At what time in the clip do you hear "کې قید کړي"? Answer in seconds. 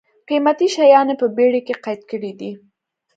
1.67-2.31